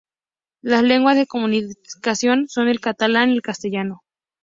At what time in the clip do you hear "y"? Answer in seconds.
3.29-3.33